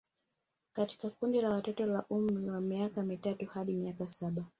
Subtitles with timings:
[0.75, 4.45] Katika kundi la watoto wa umri wa miaka mitatu hadi miaka saba